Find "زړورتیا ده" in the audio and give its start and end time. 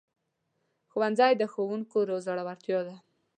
2.25-2.95